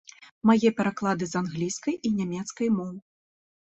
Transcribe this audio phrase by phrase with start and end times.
[0.49, 2.95] Мае пераклады з англійскай і нямецкай моў.